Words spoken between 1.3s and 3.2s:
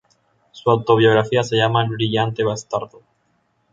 se llama "El Brillante Bastardo".